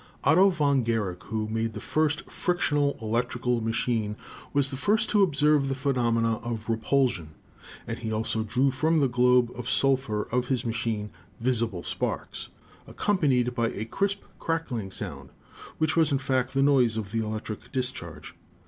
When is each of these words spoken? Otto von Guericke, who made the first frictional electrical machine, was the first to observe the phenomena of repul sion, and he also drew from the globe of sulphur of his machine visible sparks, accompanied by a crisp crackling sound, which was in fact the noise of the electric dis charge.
Otto 0.23 0.49
von 0.49 0.83
Guericke, 0.83 1.25
who 1.25 1.47
made 1.47 1.73
the 1.75 1.79
first 1.79 2.23
frictional 2.25 2.97
electrical 3.03 3.61
machine, 3.61 4.15
was 4.51 4.71
the 4.71 4.75
first 4.75 5.11
to 5.11 5.21
observe 5.21 5.67
the 5.67 5.75
phenomena 5.75 6.37
of 6.39 6.65
repul 6.65 7.07
sion, 7.07 7.35
and 7.85 7.99
he 7.99 8.11
also 8.11 8.41
drew 8.41 8.71
from 8.71 8.99
the 8.99 9.07
globe 9.07 9.51
of 9.53 9.69
sulphur 9.69 10.23
of 10.31 10.47
his 10.47 10.65
machine 10.65 11.11
visible 11.39 11.83
sparks, 11.83 12.49
accompanied 12.87 13.53
by 13.53 13.67
a 13.67 13.85
crisp 13.85 14.23
crackling 14.39 14.89
sound, 14.89 15.29
which 15.77 15.95
was 15.95 16.11
in 16.11 16.17
fact 16.17 16.55
the 16.55 16.63
noise 16.63 16.97
of 16.97 17.11
the 17.11 17.19
electric 17.23 17.71
dis 17.71 17.91
charge. 17.91 18.33